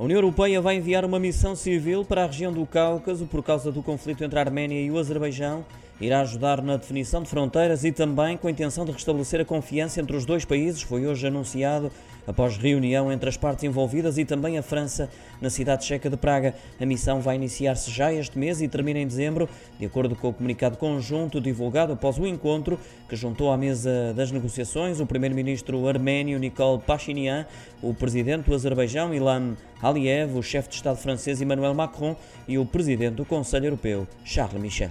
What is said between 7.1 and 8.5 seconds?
de fronteiras e também com a